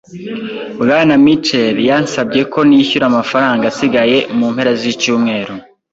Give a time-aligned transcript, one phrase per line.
[0.81, 5.53] Bwana Mitchel yansabye ko nishyura amafaranga asigaye mu mpera z'icyumweru.